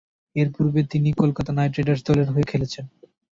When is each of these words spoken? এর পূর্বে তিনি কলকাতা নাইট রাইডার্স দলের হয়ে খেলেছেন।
এর 0.35 0.47
পূর্বে 0.55 0.81
তিনি 0.91 1.09
কলকাতা 1.21 1.51
নাইট 1.53 1.73
রাইডার্স 1.75 2.01
দলের 2.07 2.27
হয়ে 2.33 2.49
খেলেছেন। 2.51 2.85